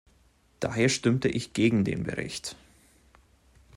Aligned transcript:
Daher 0.61 0.89
stimmte 0.89 1.27
ich 1.27 1.53
gegen 1.53 1.85
den 1.85 2.01
Bericht. 2.01 2.55